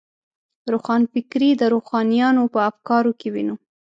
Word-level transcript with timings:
روښانفکري 0.71 1.51
د 1.57 1.63
روښانیانو 1.73 2.43
په 2.53 2.59
افکارو 2.69 3.11
کې 3.19 3.27
وینو. 3.33 3.55